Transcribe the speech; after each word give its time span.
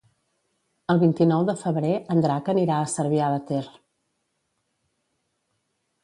El 0.91 0.99
vint-i-nou 1.01 1.43
de 1.49 1.53
febrer 1.63 1.91
en 2.15 2.23
Drac 2.25 2.49
anirà 2.53 2.77
a 2.77 2.87
Cervià 2.93 3.27
de 3.33 3.41
Ter. 3.49 3.63